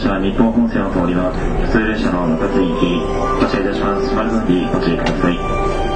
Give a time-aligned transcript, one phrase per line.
[0.00, 1.38] 車は日本本線を通ります。
[1.66, 3.00] 普通列車の中津行き
[3.40, 4.08] 発車いたします。
[4.08, 5.95] 島津にご注意ください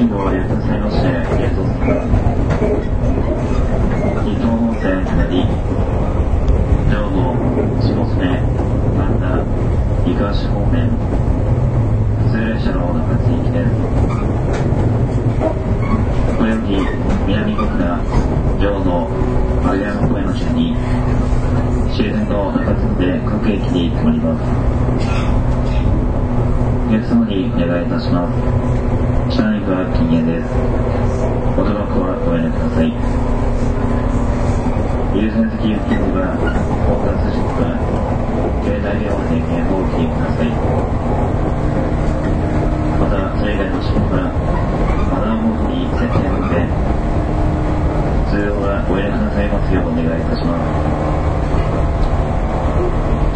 [0.00, 2.24] 信号をやってくださいましてありがとうございます
[4.24, 5.44] 日東本線下り
[6.88, 7.36] 上野
[7.84, 8.24] 下曽根
[8.96, 9.44] 神田
[10.08, 10.88] 井川市方面
[12.16, 13.76] 普通列車の中津行きです
[16.38, 16.80] これより
[17.28, 18.00] 南小倉
[18.56, 18.88] 上野
[19.60, 20.72] 丸山公園の下に
[21.94, 24.40] 終電の中津で各駅に停まります。
[26.88, 28.26] お客様にお願いいたしま
[29.06, 29.09] す。
[29.30, 30.50] 車内は禁煙です。
[31.54, 32.90] おタバコはご遠慮ください。
[35.14, 37.78] 優先席付近には、交通時刻は、
[38.66, 40.50] 携帯電話で警報をお聞きください。
[42.98, 44.34] また、それ以外の仕事は、
[45.14, 46.66] マナーモードに設定ので、
[48.34, 50.66] 通用はご遠慮くださいますようお願いいたします。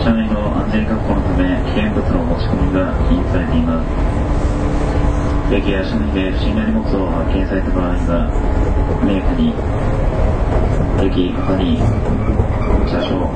[0.03, 4.14] 車内の安全確保のため、危険物の持ち込みが禁止されています。
[5.53, 8.31] 駅や車内で不審な荷物を発見された場合は、
[9.01, 9.53] 速やかに、
[11.05, 11.77] 駅、係、
[12.89, 13.29] 車掌、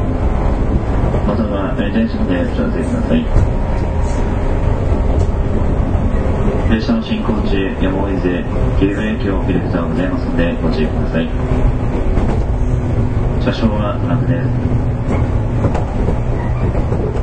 [1.26, 3.20] または運転手までお知らせください。
[6.72, 8.44] 列車の進行中、やむを得ず、
[8.80, 11.28] 急ブレーキを見ることはございますので、ご注意ください。
[13.40, 14.48] 車掌はトラックです。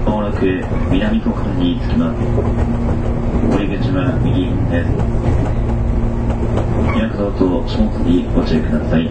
[0.06, 0.46] まもなく
[0.92, 3.25] 南国分に着きます。
[3.52, 4.90] 降り口は右です。
[6.98, 9.10] 脈動と下にご注意ください。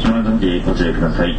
[0.00, 1.36] 島の時ご注意ください。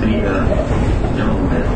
[0.00, 0.28] 次が
[1.16, 1.74] ジョンです。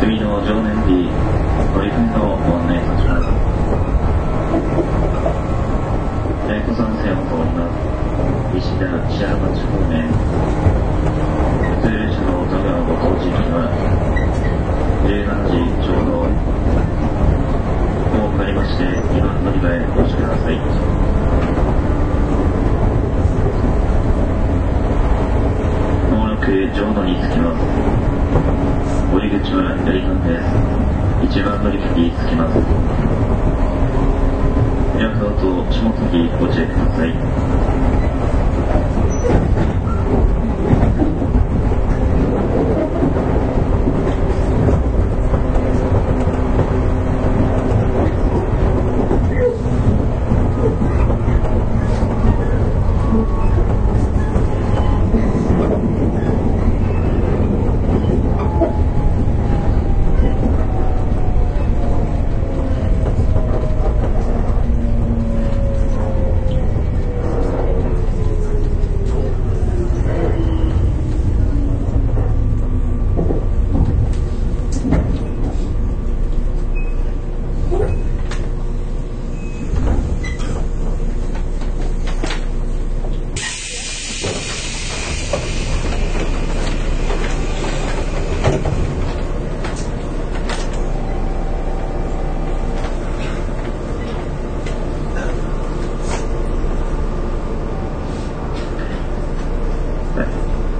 [0.00, 1.10] 次の常年日、
[1.74, 3.22] 取り組みのご案内いたします。
[6.48, 7.50] 大子山線を通り
[8.50, 8.66] ます。
[8.66, 10.02] 石田千原町方面、
[11.62, 13.70] 普通列車の田川ご当地駅は、
[15.06, 16.10] 17時ちょうど、
[18.24, 20.56] をかかりまして、2番乗り場へお越しください。
[26.10, 27.60] まもなく浄土に着きます。
[29.14, 30.44] 降り口は左側です。
[31.24, 32.54] 一番乗り場に着きます。
[34.98, 37.08] 脈動と下次ご注意ください。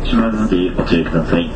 [0.03, 0.75] 島津
[1.13, 1.50] でご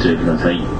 [0.00, 0.79] ご注意ください。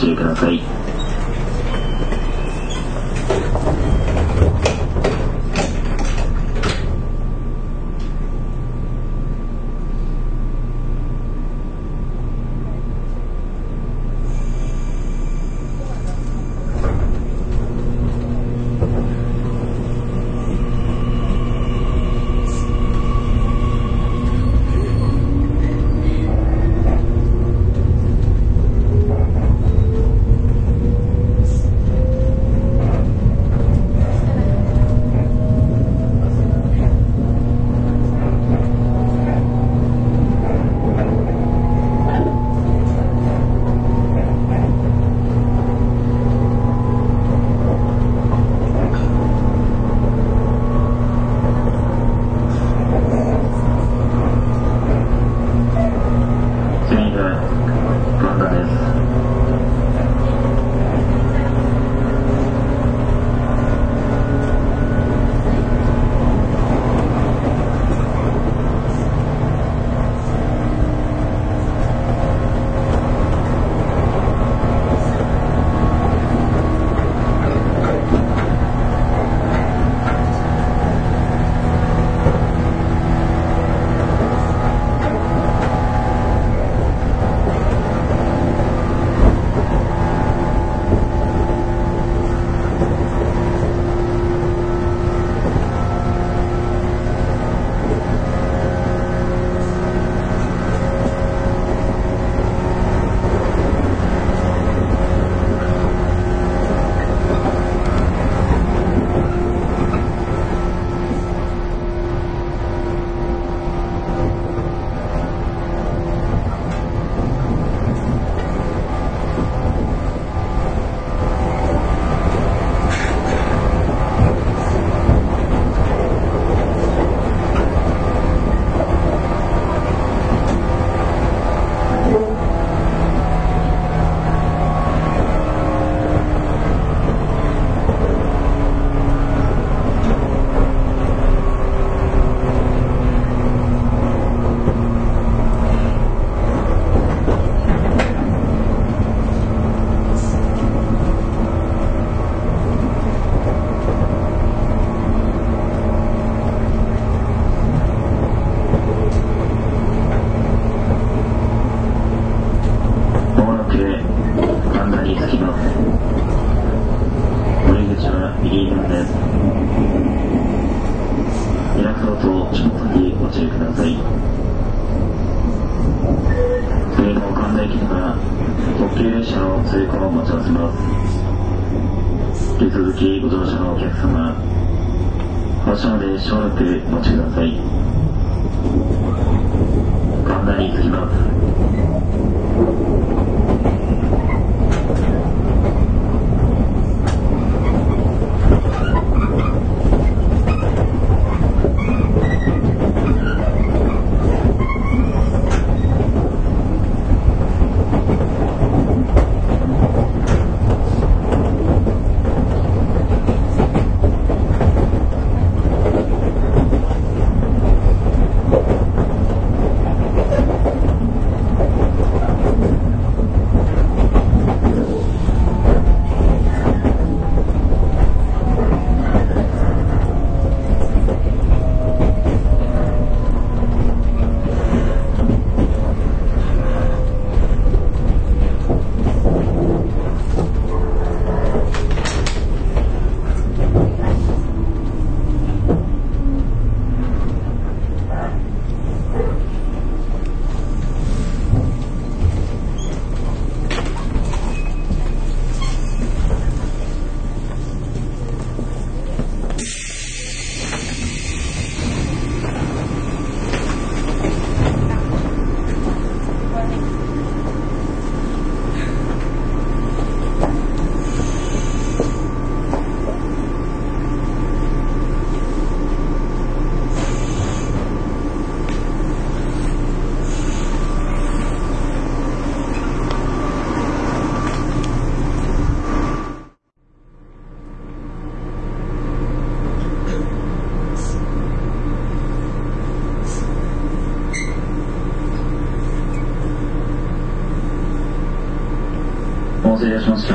[0.00, 0.79] 注意ください。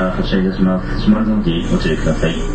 [0.06, 1.02] はこちいたします。
[1.02, 2.55] 島根の方にご注意ください。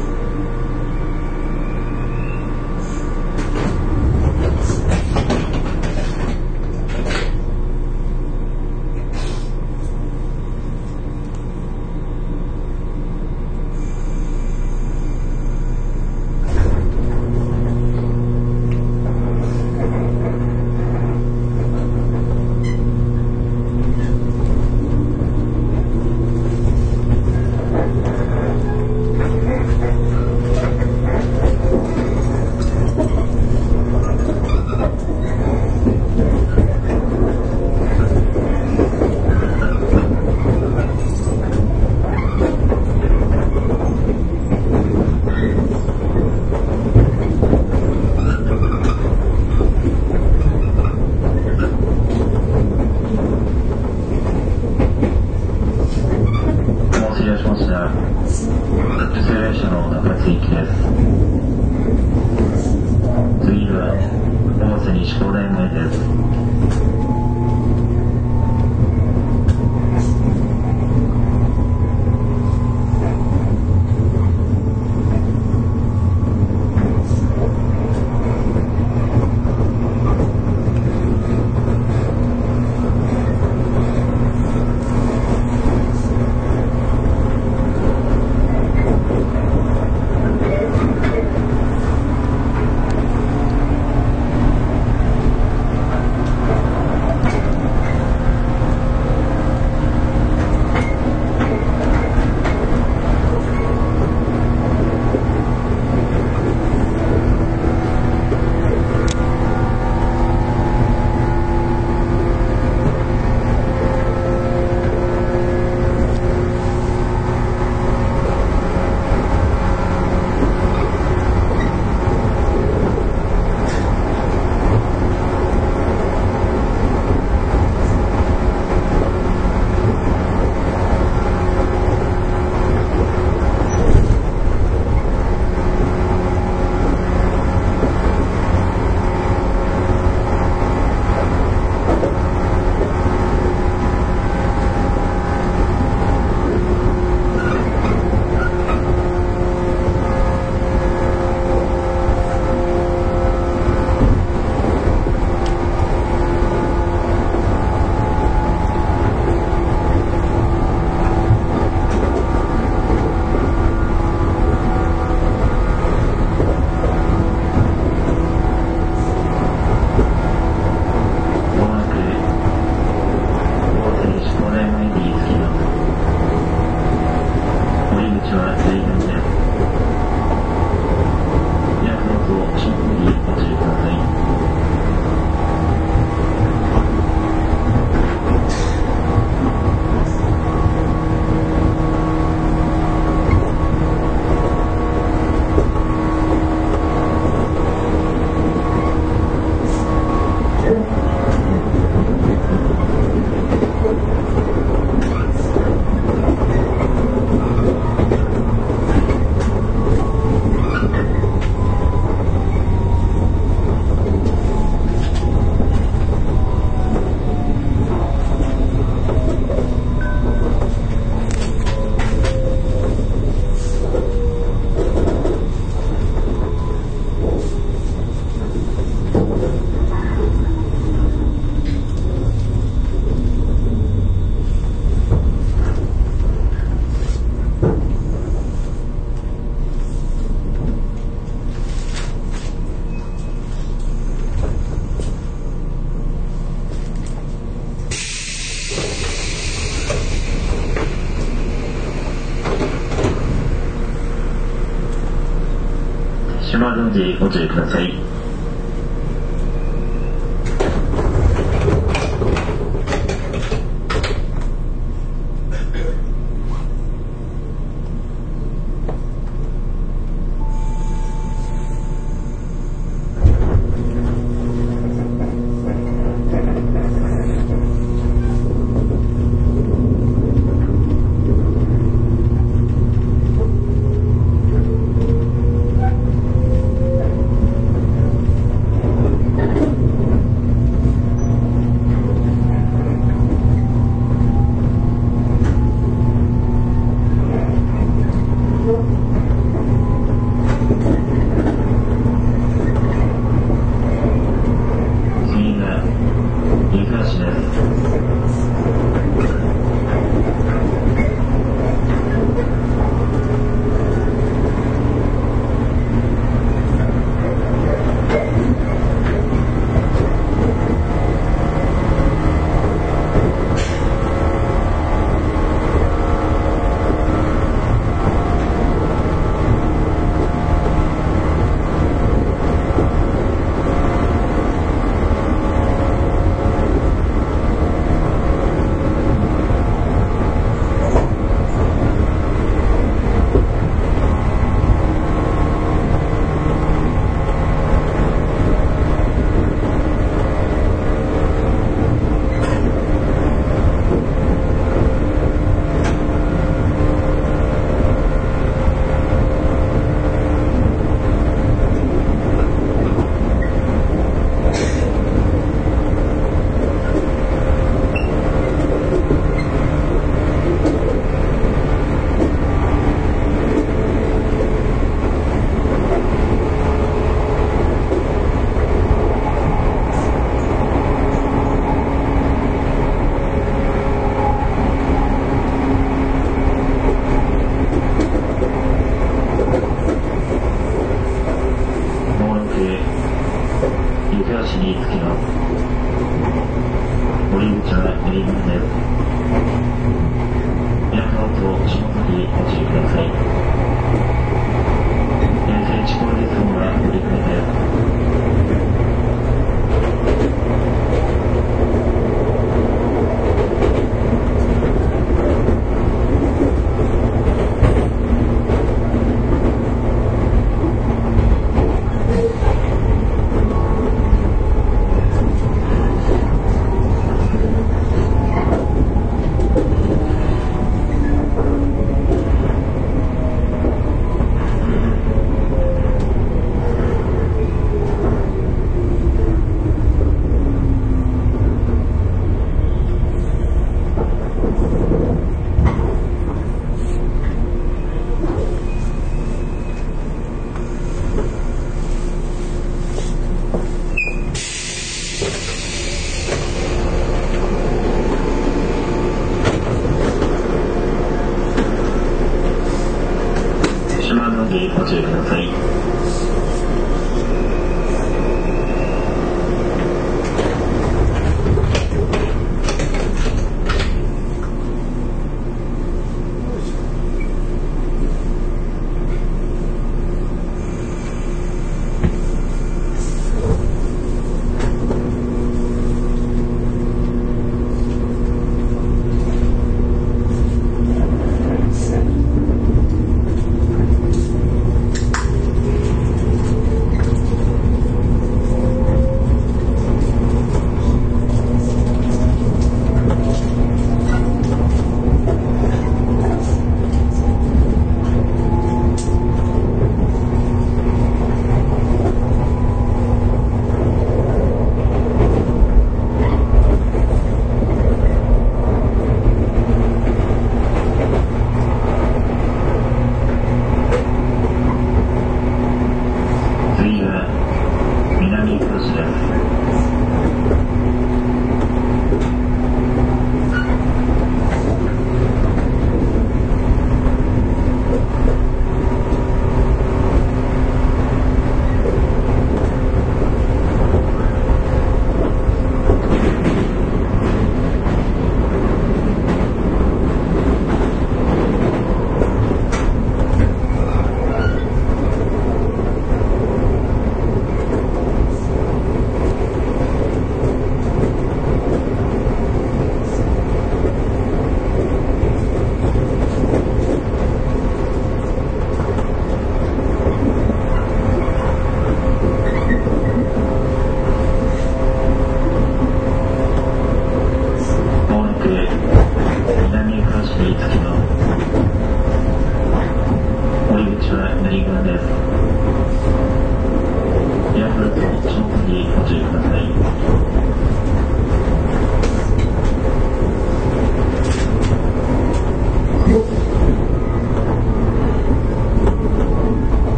[256.91, 258.00] にご注意ください。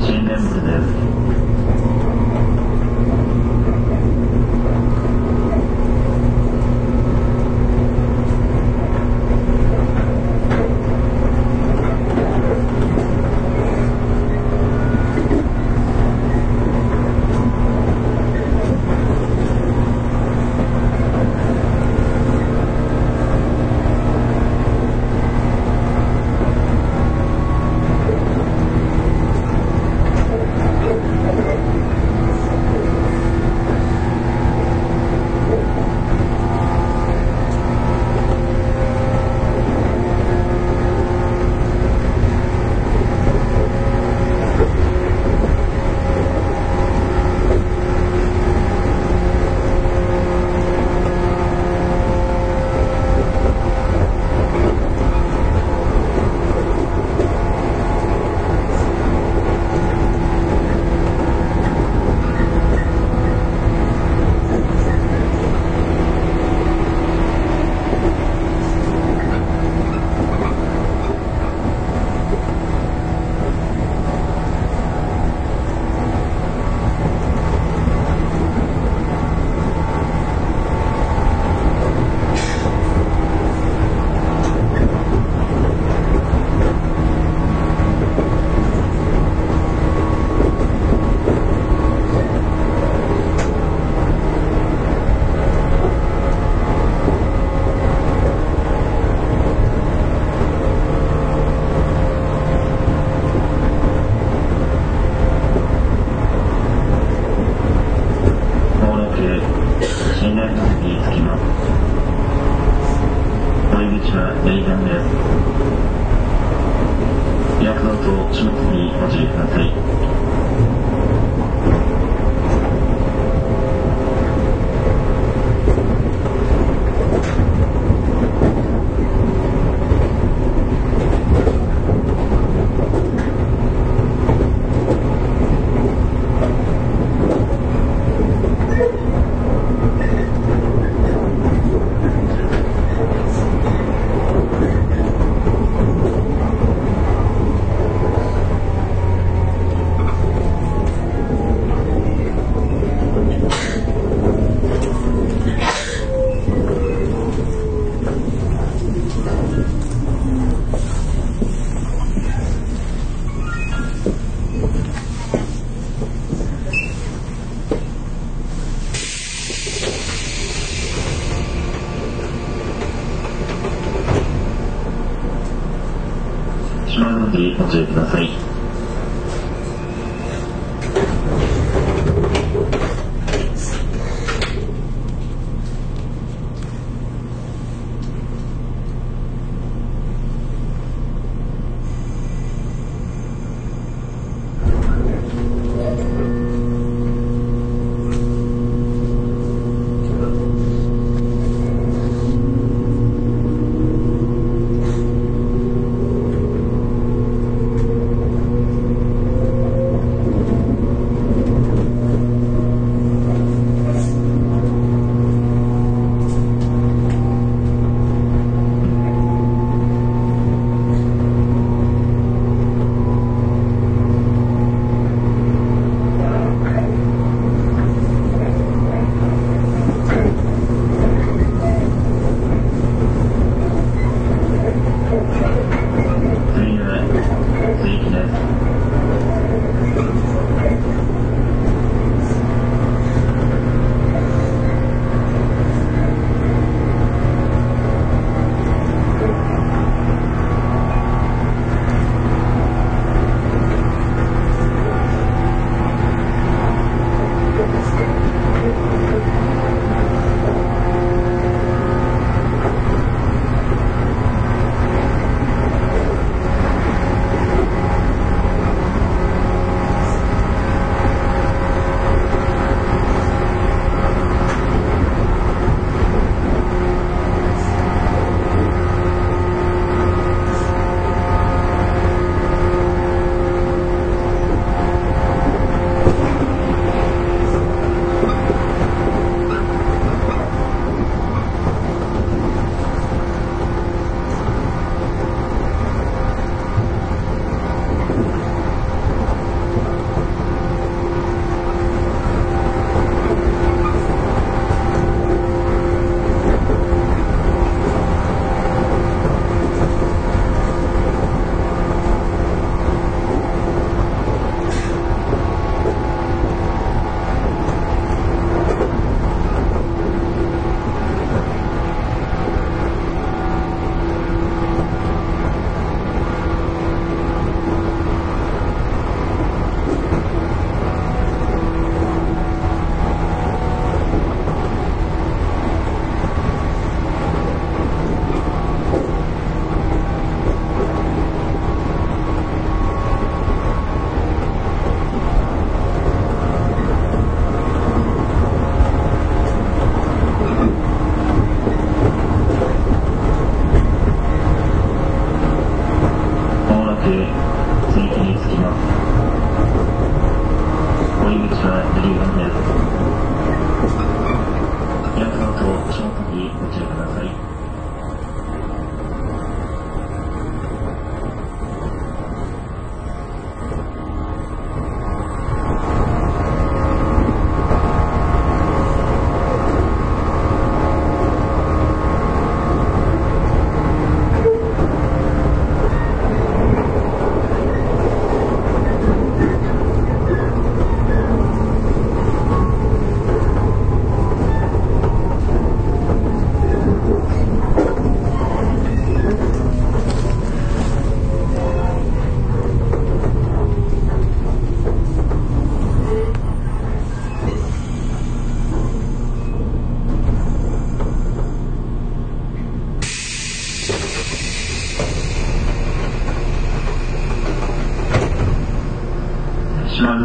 [0.00, 1.53] 新年ぶです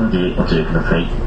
[0.09, 1.18] でご注意ください。